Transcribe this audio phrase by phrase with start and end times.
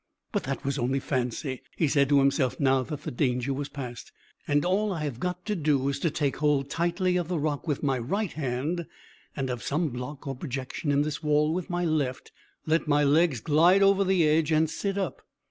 [0.31, 4.11] "But that was only fancy," he said to himself now the danger was past,
[4.47, 7.67] "and all I have got to do is to take hold tightly of the rock
[7.67, 8.87] with my right hand
[9.35, 12.31] and of some block or projection in this wall with my left,
[12.65, 15.21] let my legs glide over the edge, and sit up.